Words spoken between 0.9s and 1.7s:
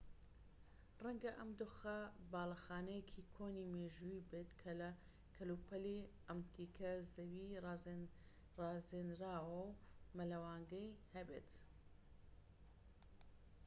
ڕەنگە ئەم